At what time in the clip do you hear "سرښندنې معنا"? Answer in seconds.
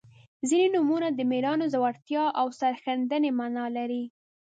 2.59-3.65